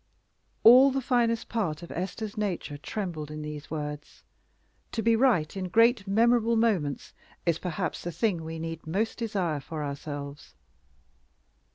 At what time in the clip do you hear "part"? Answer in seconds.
1.47-1.83